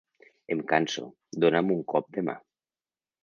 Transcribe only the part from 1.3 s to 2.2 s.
dona'm un cop